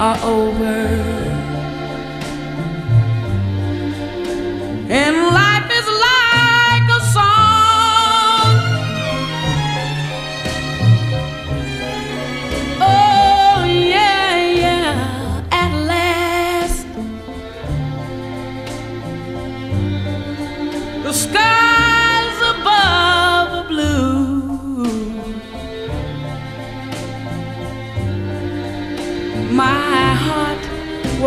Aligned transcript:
are 0.00 0.16
over. 0.24 1.29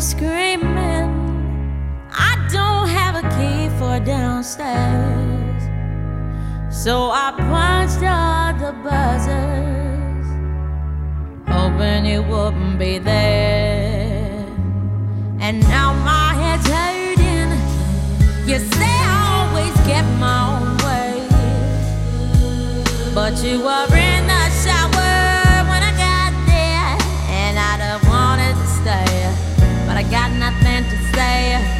screaming. 0.00 1.08
I 2.10 2.36
don't 2.50 2.88
have 2.88 3.16
a 3.16 3.22
key 3.36 3.68
for 3.78 3.98
downstairs. 4.04 5.62
So 6.70 7.10
I 7.10 7.32
punched 7.36 8.02
all 8.04 8.52
the 8.64 8.72
buzzers, 8.84 10.26
hoping 11.48 12.04
you 12.06 12.22
wouldn't 12.22 12.78
be 12.78 12.98
there. 12.98 14.44
And 15.40 15.60
now 15.60 15.94
my 16.04 16.34
head's 16.34 16.66
hurting. 16.68 17.52
You 18.48 18.58
say 18.58 18.96
I 19.14 19.48
always 19.48 19.74
get 19.86 20.04
my 20.18 20.38
own 20.52 20.76
way, 20.86 21.28
but 23.14 23.42
you 23.42 23.60
were. 23.60 24.05
Say. 31.16 31.75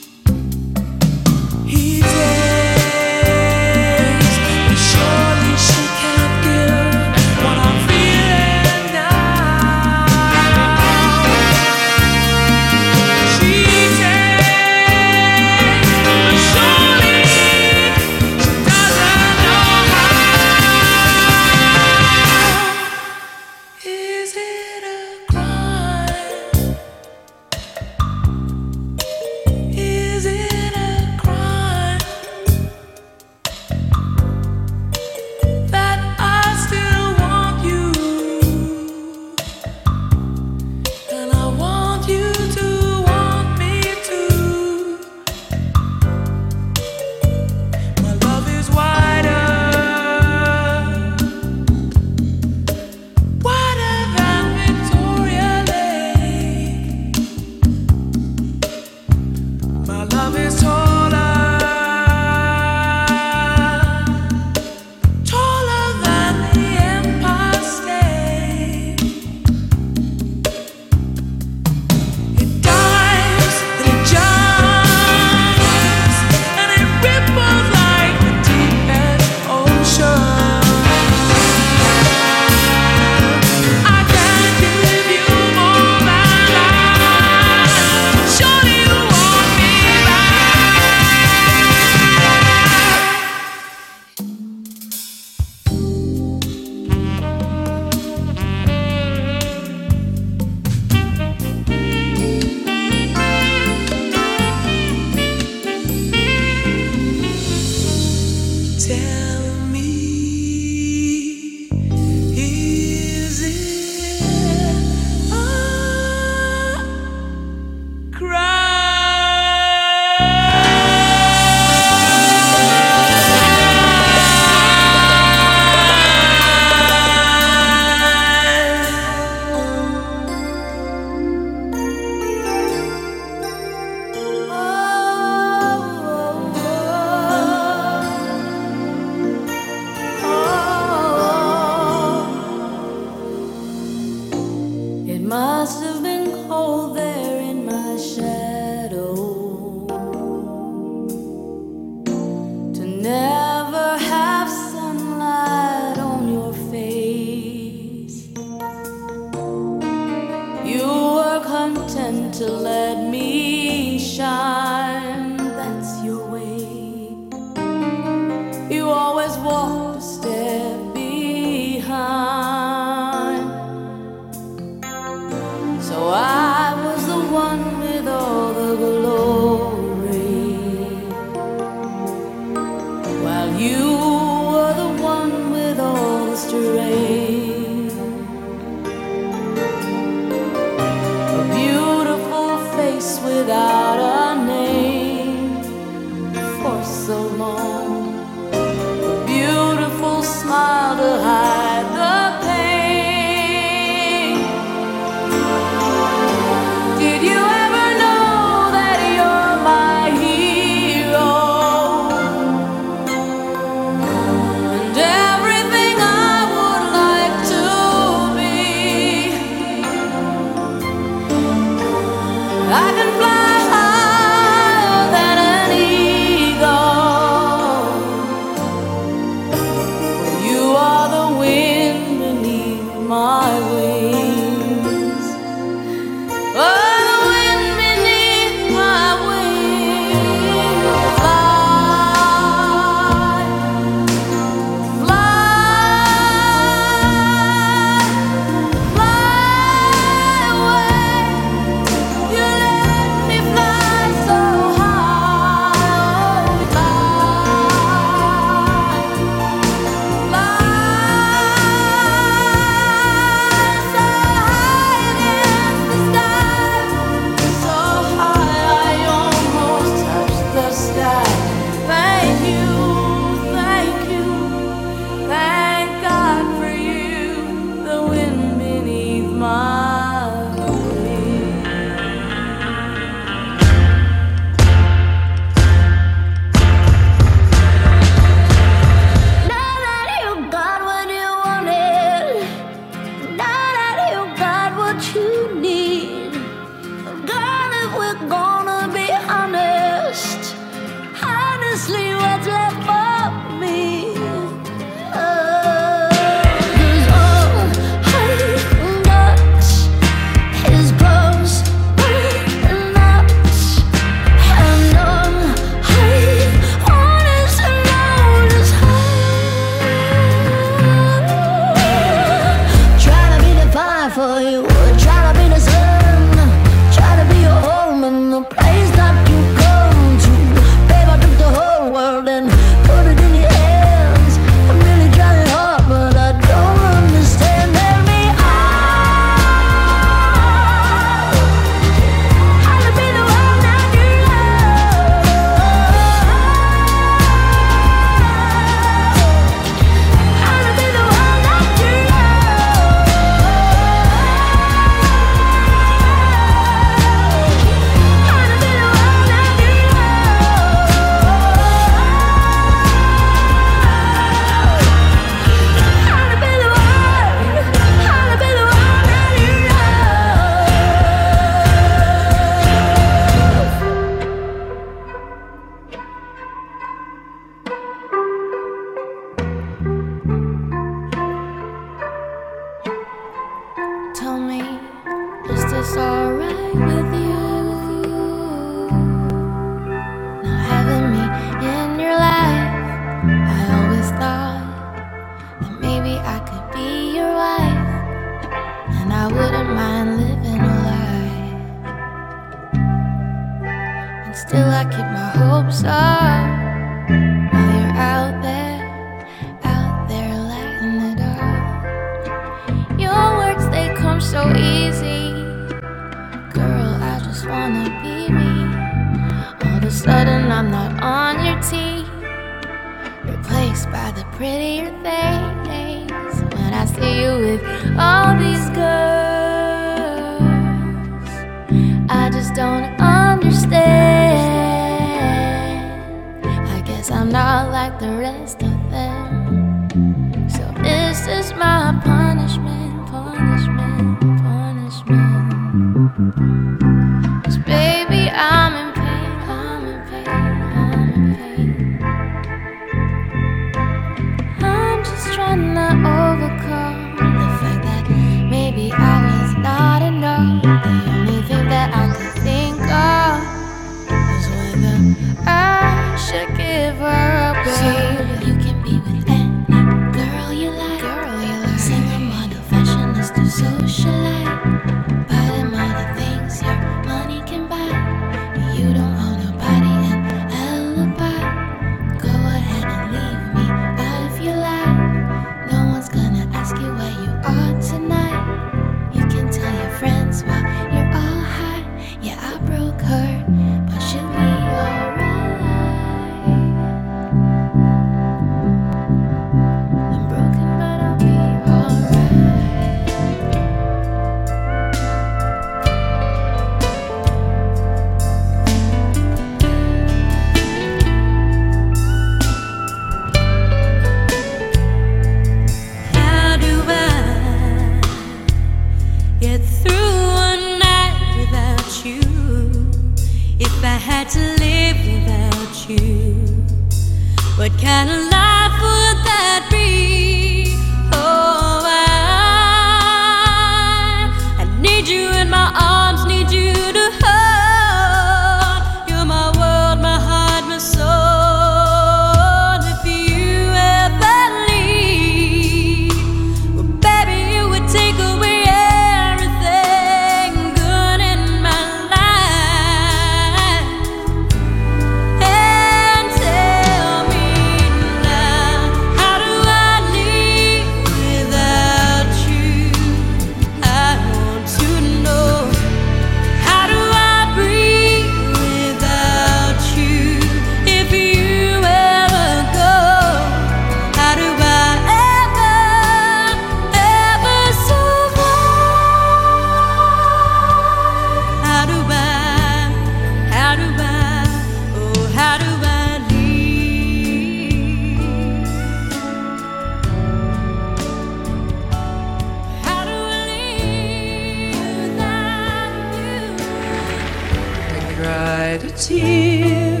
cried 598.64 598.84
a 598.84 598.90
tear, 598.92 600.00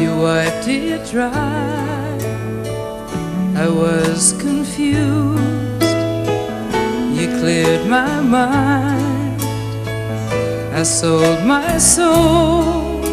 you 0.00 0.10
wiped 0.16 0.66
it 0.66 1.00
dry. 1.08 2.18
I 3.64 3.68
was 3.68 4.32
confused, 4.46 5.84
you 7.16 7.26
cleared 7.38 7.86
my 7.86 8.20
mind. 8.20 9.40
I 10.74 10.82
sold 10.82 11.44
my 11.46 11.78
soul, 11.78 13.04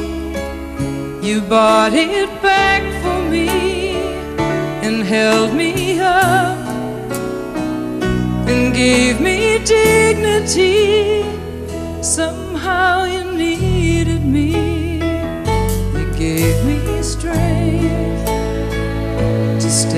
you 1.22 1.41
bought 1.41 1.93
it 1.93 2.30
back 2.41 2.82
for 3.04 3.19
me 3.30 3.50
and 4.86 5.04
held 5.04 5.54
me 5.54 6.00
up 6.00 6.58
and 8.50 8.74
gave 8.74 9.22
me 9.22 9.60
dignity 9.65 11.24
somehow. 12.02 13.18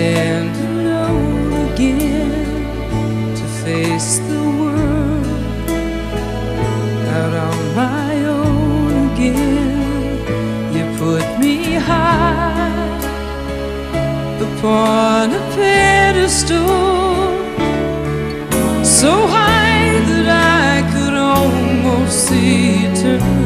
stand 0.02 0.56
alone 0.72 1.54
again 1.72 3.36
to 3.40 3.46
face 3.64 4.18
the 4.30 4.44
world 4.60 5.70
out 7.18 7.34
on 7.48 7.58
my 7.82 8.14
own 8.40 8.92
again. 9.10 10.74
You 10.76 10.86
put 11.04 11.26
me 11.44 11.56
high 11.90 12.98
upon 14.48 15.24
a 15.40 15.44
pedestal, 15.56 16.66
so 18.84 19.12
high 19.36 19.92
that 20.10 20.28
I 20.66 20.82
could 20.92 21.14
almost 21.14 22.28
see 22.28 22.86
eternity. 22.88 23.41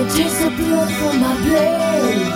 It 0.00 0.08
disappeared 0.16 0.90
from 0.98 1.20
my 1.20 1.34
blade. 1.44 2.32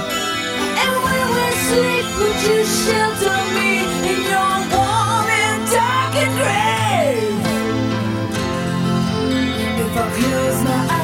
And 0.82 0.94
when 1.04 1.26
we 1.36 1.46
sleep, 1.66 2.06
would 2.18 2.38
you 2.48 2.60
shelter 2.80 3.38
me 3.56 3.70
in 4.10 4.20
your 4.32 4.54
warm 4.72 5.28
and 5.44 5.60
darkened 5.70 6.34
grave? 6.40 7.58
If 9.84 9.96
I 9.96 10.10
close 10.16 10.64
my 10.64 10.94
eyes. 10.94 11.03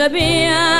gabi 0.00 0.79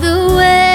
the 0.00 0.34
way. 0.36 0.73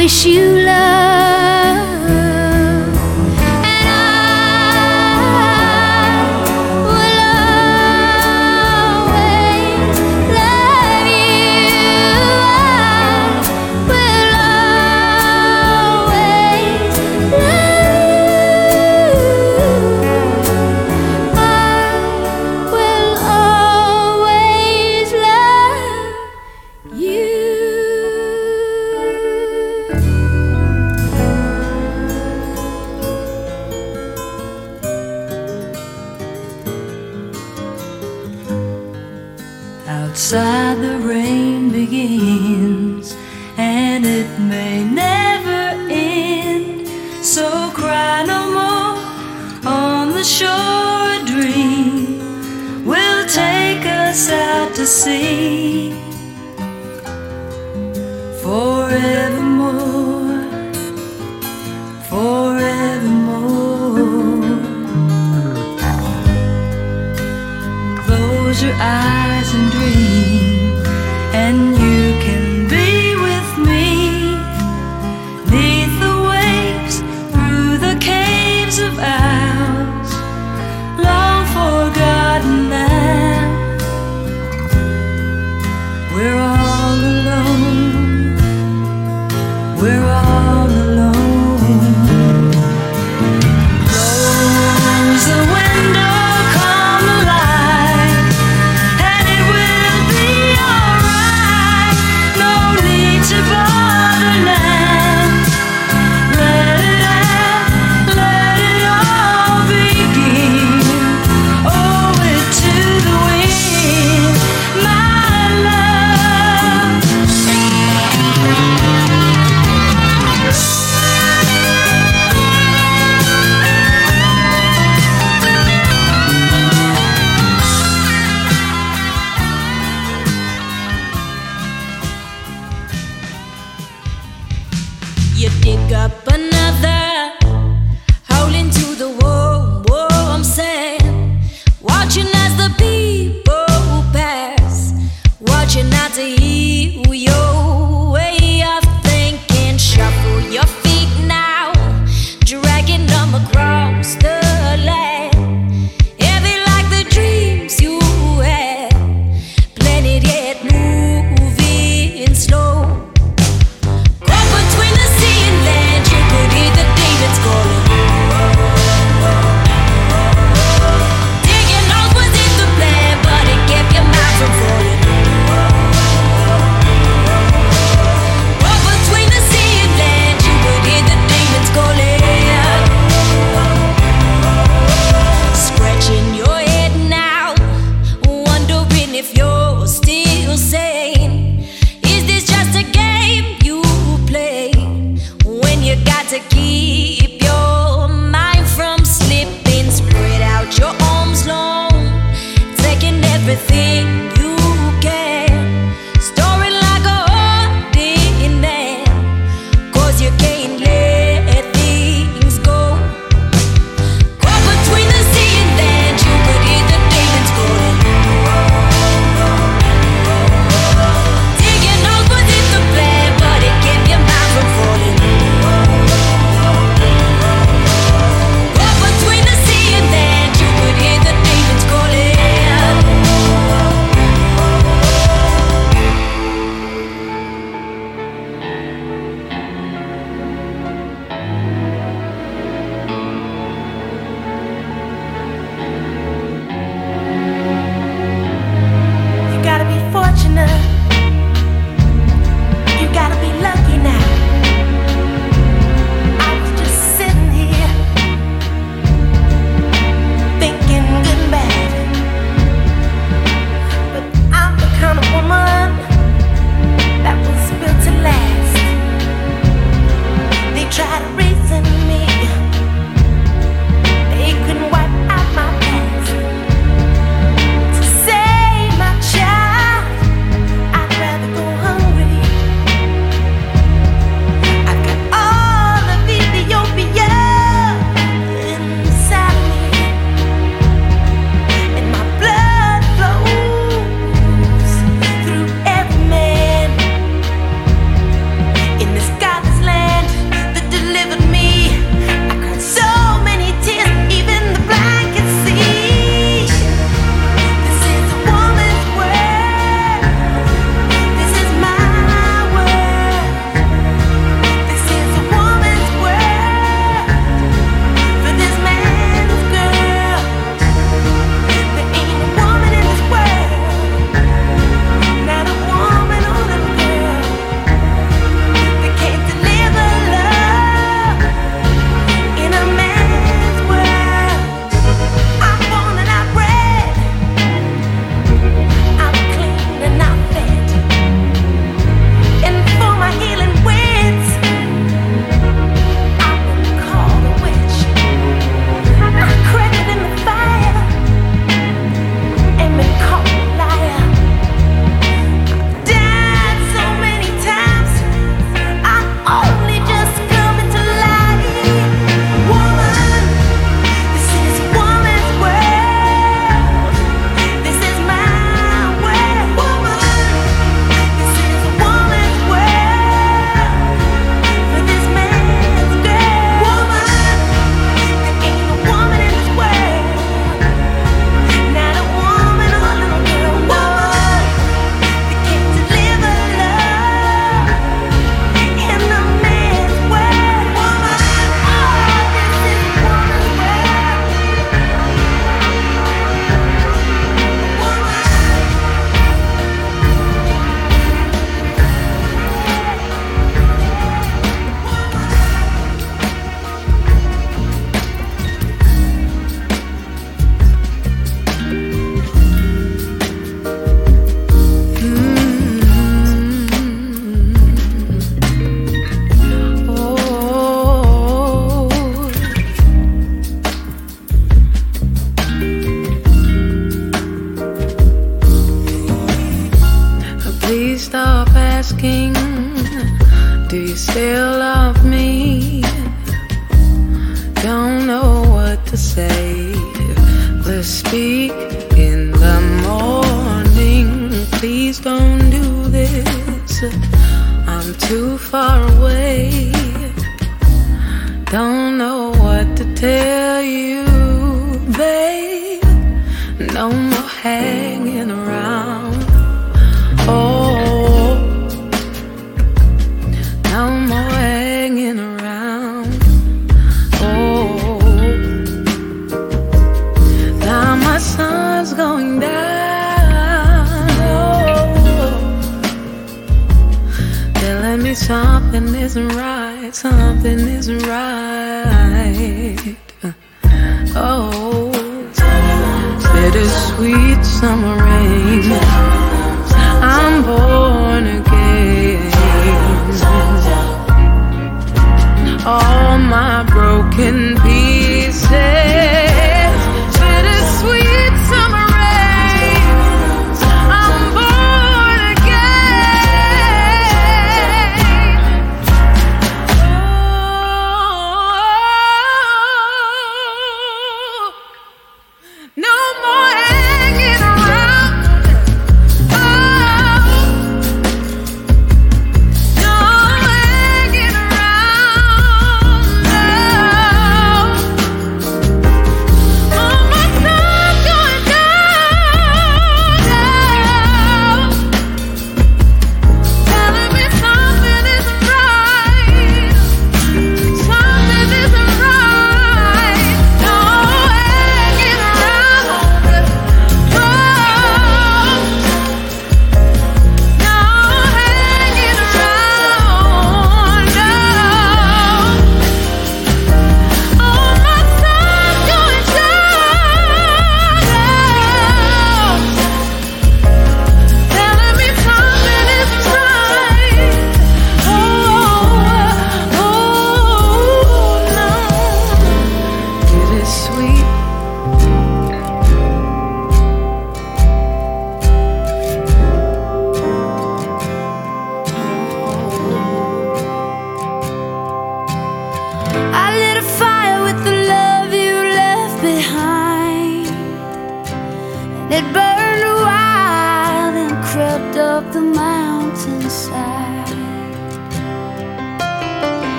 Wish 0.00 0.24
you 0.24 0.49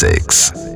Classics. 0.00 0.69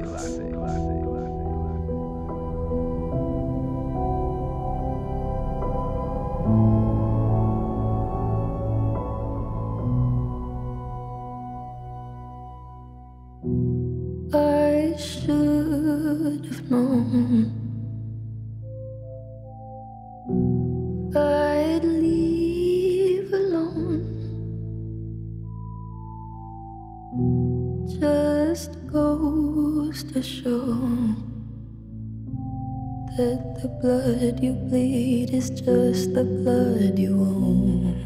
blood 33.85 34.43
you 34.43 34.55
bleed 34.55 35.35
is 35.35 35.51
just 35.51 36.15
the 36.15 36.25
blood 36.25 36.99
you 36.99 37.13
own. 37.21 38.01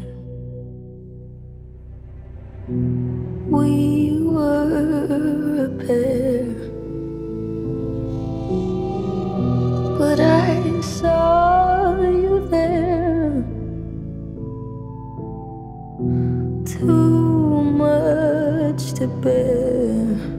We 3.49 4.19
were 4.27 5.67
a 5.67 5.69
pair, 5.85 6.43
but 9.97 10.19
I 10.19 10.81
saw 10.81 11.95
you 12.01 12.45
there. 12.51 13.31
Too 16.65 17.61
much 17.63 18.91
to 18.95 19.07
bear. 19.07 20.38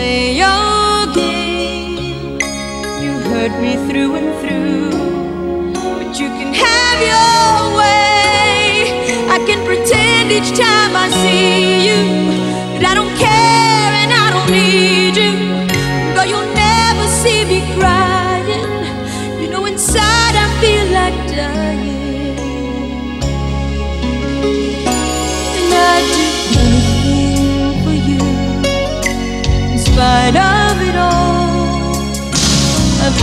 play 0.00 0.32
your 0.32 1.14
game. 1.14 2.38
You 3.04 3.12
hurt 3.30 3.54
me 3.64 3.72
through 3.86 4.12
and 4.20 4.30
through, 4.40 4.90
but 5.98 6.10
you 6.20 6.28
can 6.38 6.50
have 6.66 6.98
your 7.12 7.58
way. 7.80 8.72
I 9.36 9.38
can 9.48 9.60
pretend 9.68 10.32
each 10.36 10.50
time 10.58 10.92
I 11.04 11.06
see 11.22 11.88
you. 11.88 12.19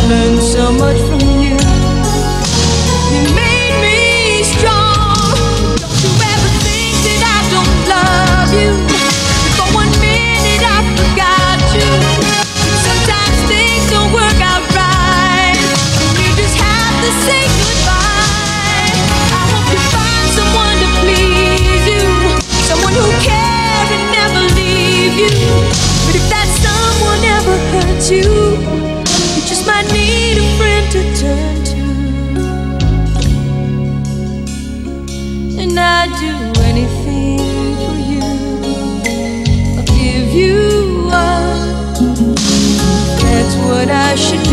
learned 0.08 0.42
so 0.42 0.72
much 0.72 0.98
from 1.08 1.20
you. 1.44 1.58
You 3.12 3.22
made 3.36 3.76
me 3.84 4.44
strong. 4.44 5.76
Don't 5.76 6.00
you 6.00 6.12
ever 6.32 6.52
think 6.64 6.96
that 7.04 7.22
I 7.28 7.40
don't 7.52 7.76
love 7.92 8.50
you. 8.56 8.72
For 9.60 9.68
one 9.76 9.92
minute 10.00 10.64
I 10.64 10.80
forgot 10.96 11.60
you. 11.76 11.92
Sometimes 12.88 13.38
things 13.52 13.84
don't 13.92 14.12
work 14.16 14.40
out 14.40 14.64
right. 14.72 15.60
You 16.16 16.30
just 16.40 16.56
have 16.56 16.96
to 17.04 17.12
say 17.28 17.44
goodbye. 17.60 18.96
I 19.12 19.44
hope 19.52 19.68
you 19.76 19.82
find 19.92 20.28
someone 20.40 20.78
to 20.88 20.90
please 21.04 21.84
you, 21.84 22.08
someone 22.64 22.96
who 22.96 23.08
cares 23.28 23.90
and 23.92 24.06
never 24.16 24.44
leave 24.56 25.20
you. 25.20 25.36
But 26.08 26.16
if 26.16 26.26
that 26.32 26.48
someone 26.64 27.22
ever 27.28 27.56
hurts 27.76 28.08
you 28.10 28.57
a 30.38 30.42
friend 30.58 30.92
to 30.92 31.02
turn 31.20 31.64
to, 31.64 31.84
and 35.62 35.80
I'd 35.80 36.12
do 36.20 36.34
anything 36.64 37.40
for 37.84 37.98
you. 38.12 38.22
I'll 39.78 39.86
give 39.98 40.30
you 40.34 41.10
up. 41.12 41.98
That's 43.22 43.56
what 43.66 43.90
I 43.90 44.16
should. 44.16 44.47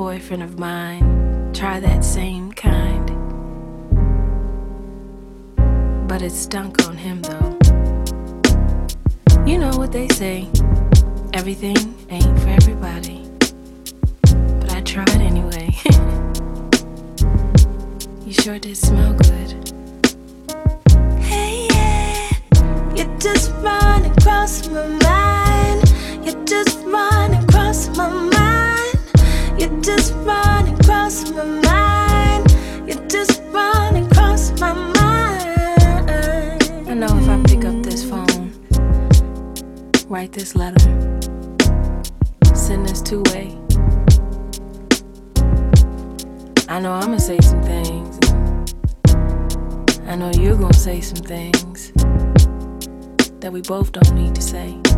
boyfriend 0.00 0.42
of 0.42 0.58
mine 0.58 1.52
try 1.52 1.78
that 1.78 2.02
same 2.02 2.50
kind. 2.52 3.06
But 6.08 6.22
it 6.22 6.32
stunk 6.32 6.88
on 6.88 6.96
him 6.96 7.20
though. 7.20 7.58
You 9.44 9.58
know 9.58 9.76
what 9.76 9.92
they 9.92 10.08
say 10.08 10.48
everything 11.34 11.89
both 53.70 53.92
don't 53.92 54.14
need 54.16 54.34
to 54.34 54.42
say. 54.42 54.89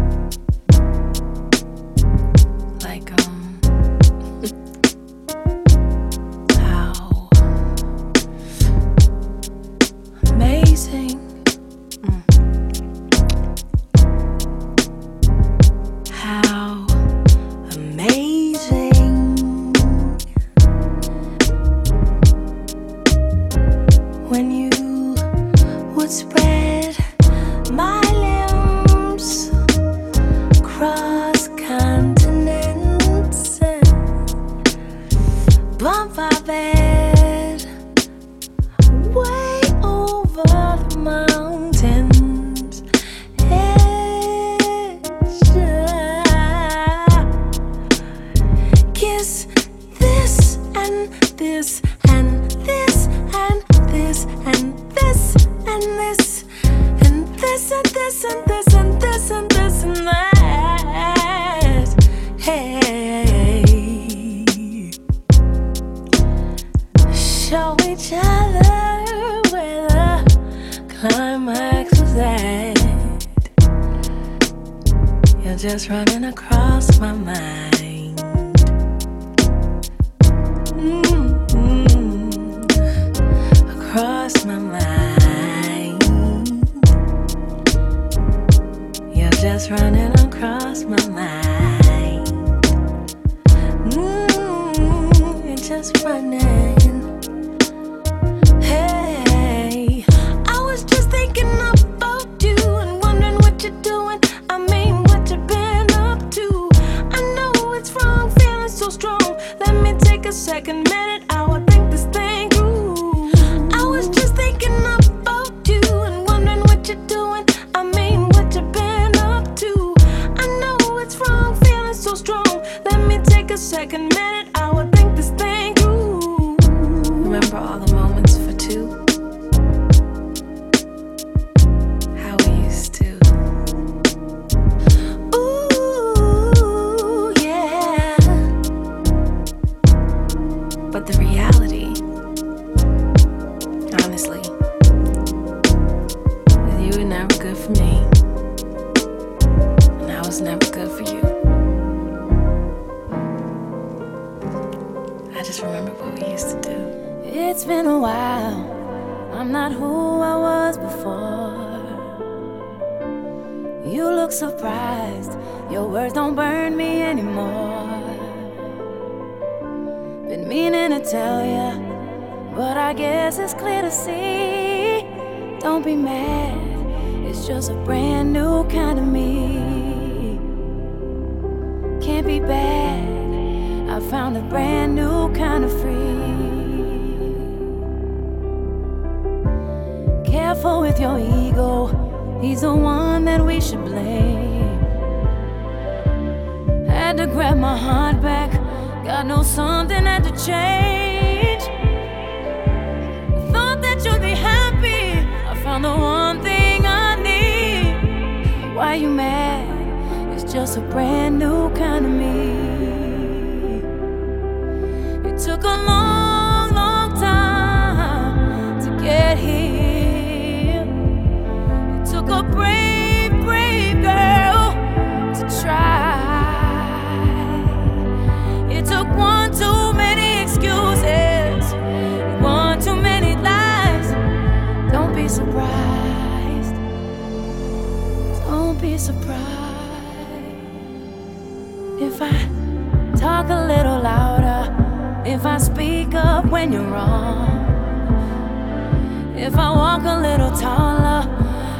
I 249.62 249.70
walk 249.70 250.02
a 250.02 250.18
little 250.18 250.50
taller. 250.50 251.22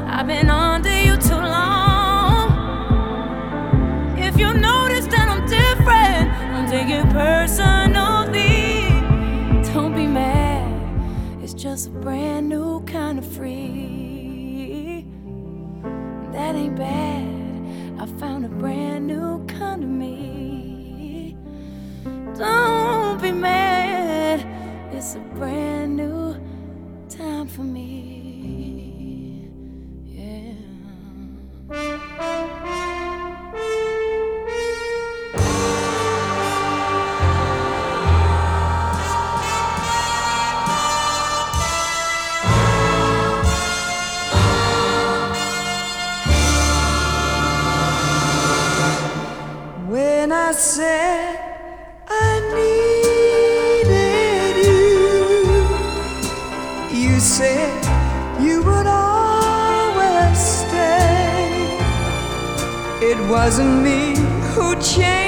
I've 0.06 0.28
been 0.28 0.48
under 0.48 0.96
you 1.02 1.16
too 1.16 1.34
long. 1.34 2.48
If 4.16 4.38
you 4.38 4.54
notice 4.54 5.06
that 5.08 5.28
I'm 5.28 5.44
different, 5.48 6.30
I'm 6.54 6.70
taking 6.70 7.10
personally. 7.10 8.86
Don't 9.74 9.94
be 9.96 10.06
mad, 10.06 11.42
it's 11.42 11.54
just 11.54 11.88
a 11.88 11.90
brand 11.90 12.48
new 12.48 12.82
kind 12.82 13.18
of 13.18 13.26
free. 13.26 15.04
That 16.30 16.54
ain't 16.54 16.76
bad. 16.76 17.26
I 17.98 18.06
found 18.20 18.44
a 18.44 18.48
brand 18.48 19.08
new 19.08 19.44
kind 19.46 19.82
of 19.82 19.90
me. 19.90 21.36
Don't 22.38 23.20
be 23.20 23.32
mad, 23.32 24.46
it's 24.94 25.16
a 25.16 25.20
brand 25.34 25.96
new 25.96 26.36
for 27.52 27.64
me. 27.64 28.11
wasn't 63.44 63.82
me 63.82 64.14
who 64.54 64.72
changed. 64.80 65.21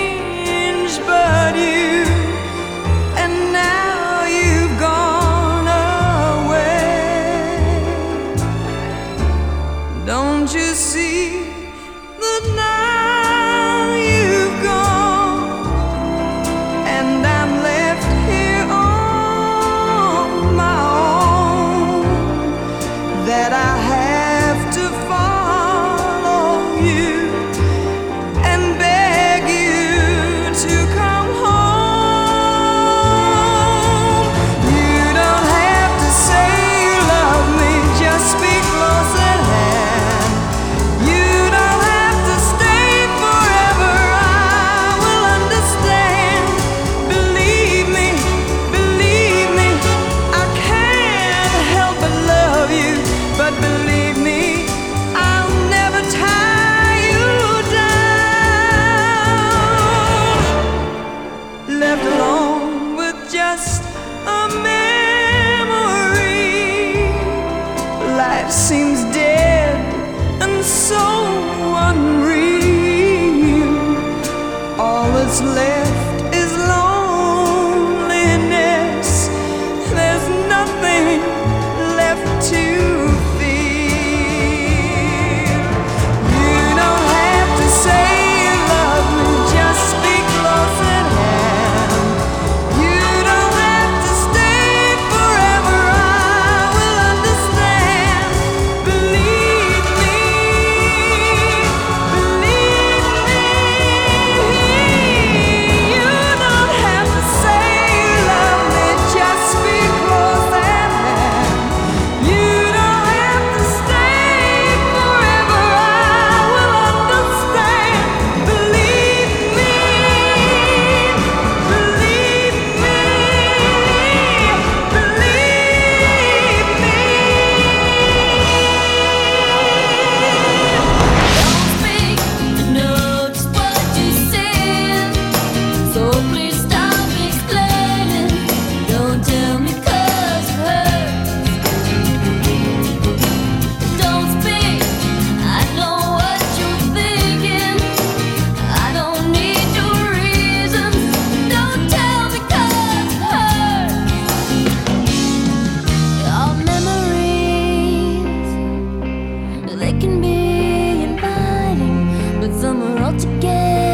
给 163.40 163.93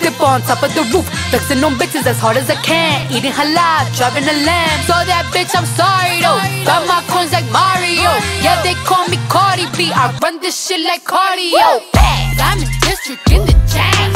dip 0.21 0.29
on 0.29 0.41
top 0.41 0.63
of 0.63 0.73
the 0.73 0.83
roof, 0.93 1.07
flexing 1.29 1.63
on 1.63 1.73
bitches 1.73 2.05
as 2.05 2.19
hard 2.19 2.37
as 2.37 2.49
I 2.49 2.55
can. 2.61 3.11
Eating 3.11 3.31
halal, 3.31 3.85
driving 3.97 4.23
a 4.23 4.45
lamb. 4.45 4.79
So 4.85 4.93
that 4.93 5.25
bitch, 5.33 5.53
I'm 5.55 5.65
sorry 5.65 6.21
though. 6.21 6.39
Got 6.65 6.87
my 6.87 7.01
coins 7.09 7.31
like 7.31 7.49
Mario. 7.51 8.11
Yeah, 8.41 8.61
they 8.63 8.75
call 8.85 9.07
me 9.07 9.17
Cardi 9.29 9.65
B. 9.77 9.91
I 9.93 10.17
run 10.21 10.39
this 10.39 10.55
shit 10.67 10.81
like 10.85 11.03
cardio. 11.03 11.81
I'm 12.39 12.59
in 12.59 12.69
district 12.81 13.31
in 13.31 13.45
the 13.45 13.55
chain. 13.69 14.09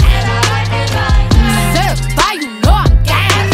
Certified, 1.73 2.41
you 2.41 2.51
know 2.61 2.75
I'm 2.85 2.93
gang. 3.03 3.49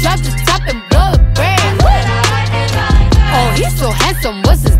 Drop 0.00 0.18
the 0.20 0.32
top 0.46 0.62
and 0.68 0.80
blow 0.88 1.12
the 1.12 1.20
brand. 1.34 1.80
Oh, 3.32 3.48
he's 3.56 3.74
so 3.78 3.90
handsome, 3.90 4.42
what's 4.42 4.62
his 4.62 4.79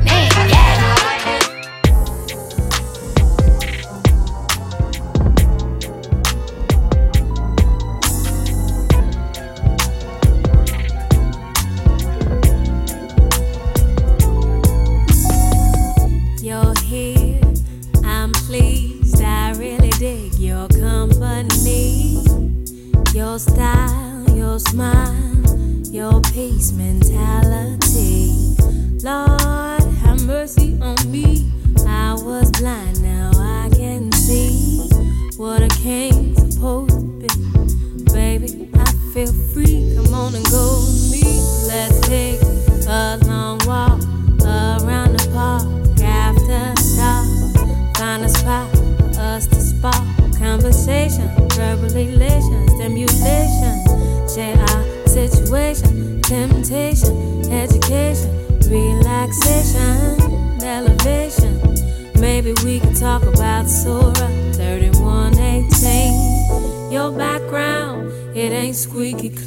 peace 26.61 26.73
mentality. 26.73 27.30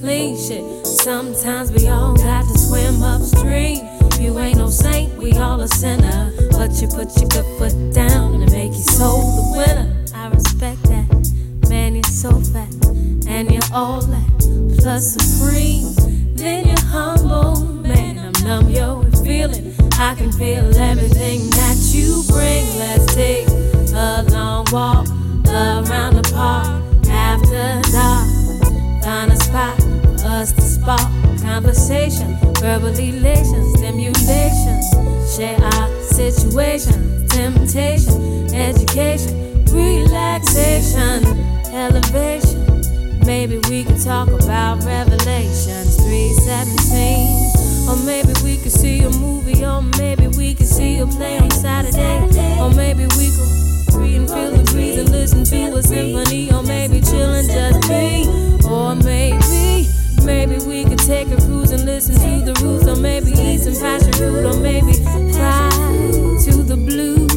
Sometimes 0.03 1.71
we 1.71 1.87
all 1.87 2.13
got 2.13 2.43
to 2.43 2.59
swim 2.59 3.01
upstream. 3.01 3.87
You 4.19 4.37
ain't 4.37 4.57
no 4.57 4.69
saint, 4.69 5.17
we 5.17 5.31
all 5.33 5.61
a 5.61 5.67
sinner. 5.69 6.33
But 6.51 6.81
you 6.81 6.89
put 6.89 7.15
your 7.21 7.29
good 7.29 7.45
foot 7.57 7.93
down 7.93 8.41
and 8.41 8.51
make 8.51 8.73
your 8.73 8.83
soul 8.83 9.21
the 9.21 9.57
winner. 9.57 10.05
I 10.13 10.27
respect 10.27 10.83
that. 10.83 11.69
Man, 11.69 11.95
you're 11.95 12.03
so 12.03 12.31
fat. 12.41 12.69
And 13.27 13.49
you're 13.49 13.61
all 13.73 14.01
that. 14.01 14.77
Plus 14.79 15.13
supreme. 15.13 15.93
Then 16.35 16.67
you're 16.67 16.87
humble. 16.87 17.63
Man, 17.63 18.19
I'm 18.19 18.43
numb, 18.45 18.69
yo, 18.69 19.03
feeling. 19.23 19.73
I 19.93 20.15
can 20.15 20.33
feel 20.33 20.75
everything 20.75 21.49
that 21.51 21.77
you 21.93 22.23
bring. 22.27 22.65
Let's 22.77 23.15
take 23.15 23.52
verbal 32.79 32.97
elation, 32.97 33.75
stimulation. 33.75 34.81
Share 35.35 35.59
our 35.61 35.89
situation, 36.01 37.27
temptation, 37.27 38.53
education, 38.53 39.65
relaxation, 39.65 41.23
elevation. 41.71 42.61
Maybe 43.25 43.59
we 43.69 43.83
could 43.83 44.01
talk 44.01 44.27
about 44.29 44.83
Revelations 44.83 45.97
317. 45.97 47.89
Or 47.89 47.97
maybe 48.05 48.33
we 48.43 48.57
could 48.57 48.71
see 48.71 49.01
a 49.01 49.09
movie, 49.09 49.63
or 49.63 49.81
maybe 49.81 50.27
we 50.29 50.55
could 50.55 50.67
see 50.67 50.97
a 50.99 51.05
play 51.05 51.37
on 51.37 51.51
Saturday. 51.51 52.59
Or 52.59 52.71
maybe 52.71 53.05
we 53.17 53.29
could 53.29 54.01
read 54.01 54.15
and 54.15 54.29
feel 54.29 54.51
the 54.51 54.63
breeze 54.71 54.97
and 54.97 55.09
listen 55.09 55.43
to 55.43 55.77
a 55.77 55.83
symphony. 55.83 56.51
Or 56.51 56.63
maybe 56.63 57.01
chill 57.01 57.33
and 57.33 57.47
just 57.47 57.87
be. 57.87 58.25
Or 58.67 58.95
maybe, 58.95 59.62
maybe 60.23 60.57
we 60.65 60.83
could 60.83 60.99
take 60.99 61.27
a 61.27 61.37
cruise 61.37 61.71
and 61.71 61.85
listen 61.85 62.15
to 62.15 62.45
the 62.45 62.53
roots. 62.63 62.87
Or 62.87 62.95
maybe 62.95 63.31
eat 63.31 63.59
some 63.59 63.75
passion 63.75 64.13
fruit. 64.13 64.45
Or 64.45 64.57
maybe 64.59 64.93
fly 64.93 65.69
to 66.45 66.63
the 66.63 66.77
blues. 66.77 67.33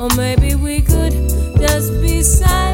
Or 0.00 0.08
maybe 0.16 0.54
we 0.54 0.82
could 0.82 1.12
just 1.58 1.92
be 2.02 2.22
silent. 2.22 2.65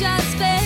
Trovarli 0.00 0.40
già 0.40 0.59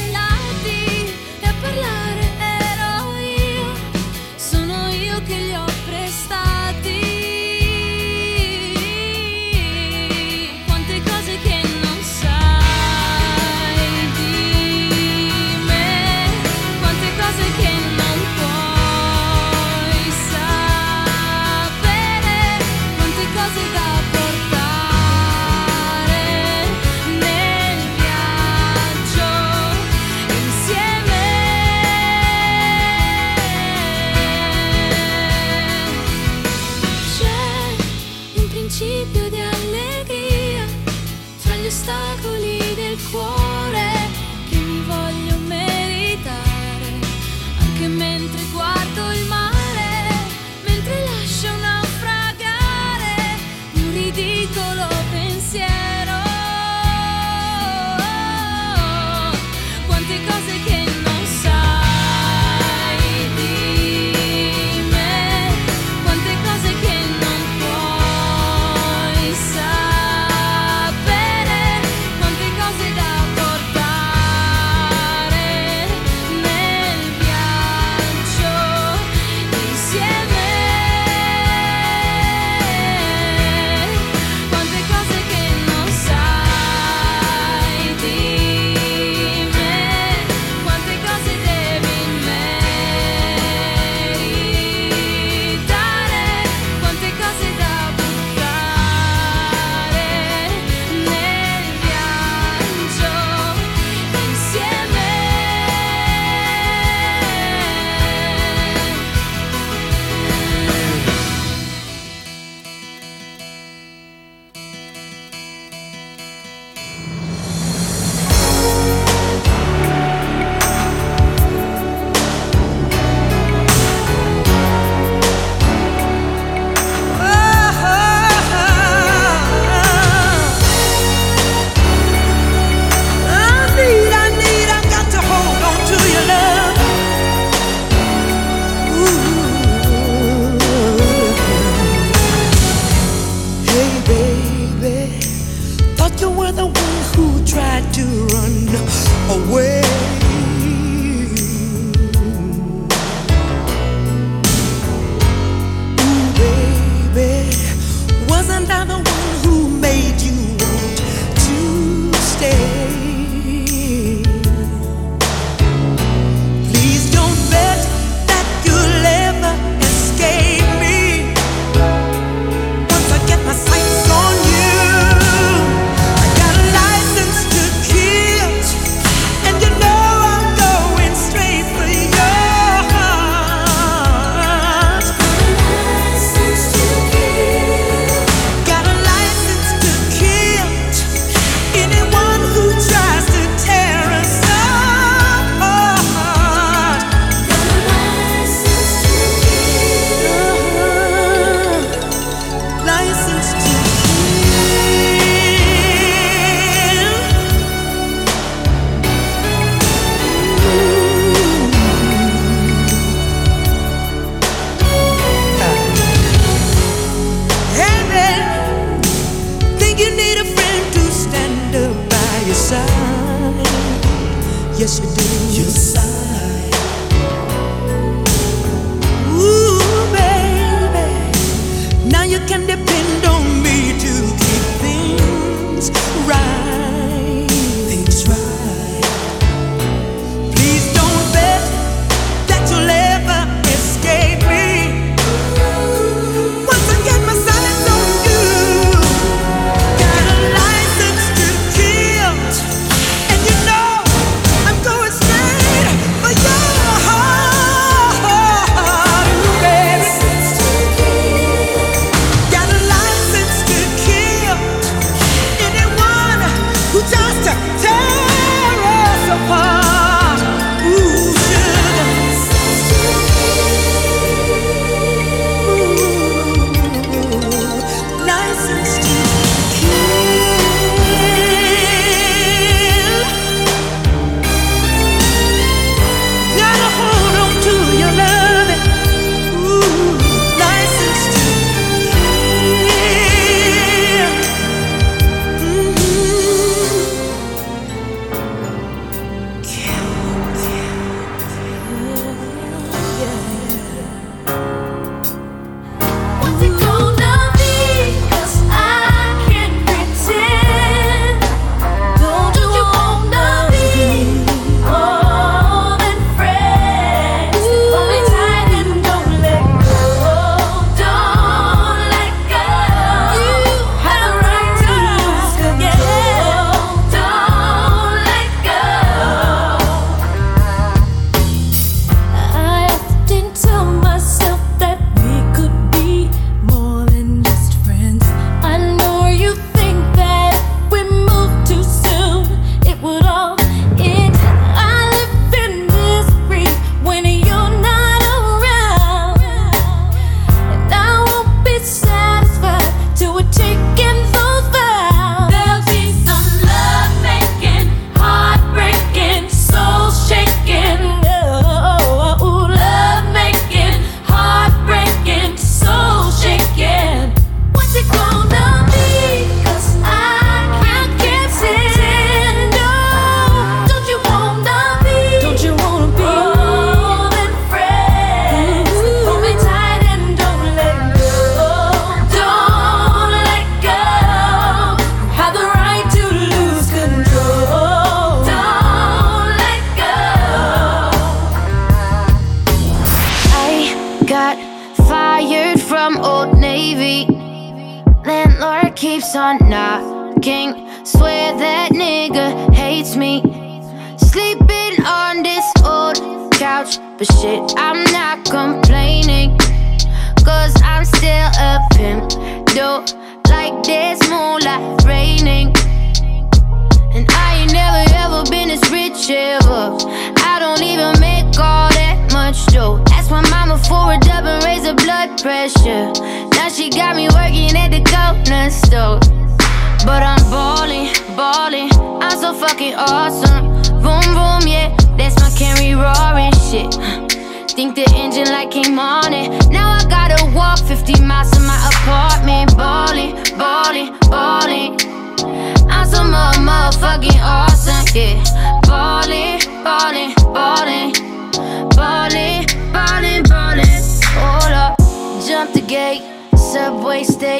Yes, 224.76 224.98
you 224.98 225.06
do. 225.06 225.62
You 225.62 225.70
sigh. 225.70 226.23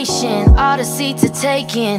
All 0.04 0.76
the 0.76 0.84
seats 0.84 1.24
are 1.24 1.30
taken. 1.30 1.96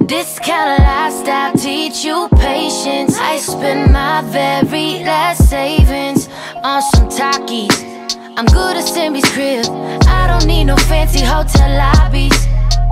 This 0.00 0.38
kind 0.38 0.80
of 0.80 0.86
lifestyle 0.86 1.52
teach 1.52 2.02
you 2.02 2.26
patience. 2.36 3.18
I 3.18 3.36
spend 3.36 3.92
my 3.92 4.22
very 4.22 5.04
last 5.04 5.50
savings 5.50 6.30
on 6.64 6.80
some 6.80 7.10
Takis. 7.10 8.16
I'm 8.34 8.46
good 8.46 8.78
at 8.78 8.84
Simbi's 8.84 9.30
crib. 9.32 9.66
I 10.08 10.26
don't 10.26 10.46
need 10.46 10.64
no 10.64 10.76
fancy 10.76 11.20
hotel 11.20 11.68
lobbies. 11.76 12.46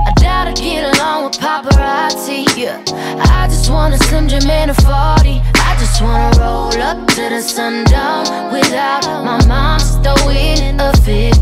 I 0.06 0.12
doubt 0.20 0.48
I 0.48 0.52
get 0.52 0.84
along 0.98 1.24
with 1.24 1.38
paparazzi. 1.38 2.44
Yeah, 2.58 2.84
I 3.40 3.48
just 3.48 3.70
want 3.70 3.94
a 3.94 3.98
Slim 4.04 4.28
Jim 4.28 4.50
and 4.50 4.70
a 4.70 4.74
40. 4.74 4.90
I 4.90 5.76
just 5.78 6.02
wanna 6.02 6.38
roll 6.38 6.76
up 6.82 7.08
to 7.08 7.30
the 7.30 7.40
sundown 7.40 8.52
without 8.52 9.02
my 9.24 9.42
mom's 9.46 9.96
throwing 10.04 10.78
a 10.78 10.92
fit. 10.98 11.34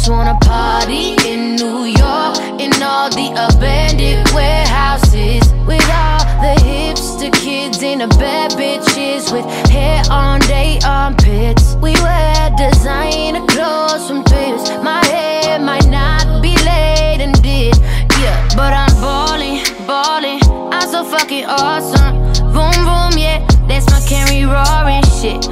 Just 0.00 0.12
wanna 0.12 0.38
party 0.40 1.14
in 1.28 1.56
New 1.56 1.84
York 1.84 2.38
in 2.58 2.72
all 2.82 3.10
the 3.10 3.36
abandoned 3.36 4.26
warehouses 4.32 5.44
with 5.66 5.84
all 5.92 6.24
the 6.40 6.56
hipster 6.64 7.30
kids 7.34 7.82
and 7.82 8.00
the 8.00 8.08
bad 8.16 8.52
bitches 8.52 9.30
with 9.30 9.44
hair 9.68 10.02
on 10.10 10.40
their 10.48 10.78
armpits. 10.86 11.74
We 11.82 11.92
wear 12.00 12.48
designer 12.56 13.44
clothes 13.44 14.08
from 14.08 14.24
thrips. 14.24 14.70
My 14.82 15.04
hair 15.04 15.58
might 15.58 15.86
not 15.90 16.40
be 16.40 16.56
laid 16.64 17.20
and 17.20 17.34
did, 17.42 17.76
yeah, 18.22 18.48
but 18.56 18.72
I'm 18.72 18.94
ballin', 19.02 19.62
ballin'. 19.86 20.40
I'm 20.72 20.88
so 20.88 21.04
fucking 21.04 21.44
awesome. 21.44 22.14
Boom, 22.54 22.72
boom, 22.88 23.18
yeah, 23.18 23.46
that's 23.68 23.84
my 23.90 24.00
Camry 24.08 24.48
roaring 24.48 25.04
shit. 25.20 25.44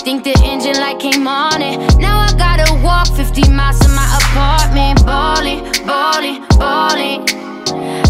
Think 0.00 0.24
the 0.24 0.34
engine 0.42 0.80
light 0.80 0.98
came 0.98 1.28
on 1.28 1.62
it. 1.62 1.78
Now 1.98 2.20
I 2.20 2.32
gotta 2.36 2.47
walk 2.88 3.06
50 3.14 3.50
miles 3.50 3.78
to 3.80 3.88
my 3.88 4.06
apartment. 4.20 5.04
Ballin', 5.04 5.60
ballin', 5.86 6.40
ballin'. 6.58 7.20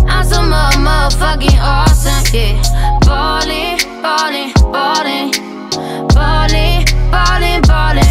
I'm 0.09 0.25
so 0.25 0.39
motherfucking 0.53 1.59
awesome, 1.61 2.25
yeah. 2.33 2.55
Ballin', 3.09 3.79
ballin', 4.05 4.53
ballin'. 4.75 5.31
Ballin', 6.15 6.85
ballin', 7.11 7.61
ballin'. 7.63 8.08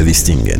te 0.00 0.06
distinguen. 0.06 0.59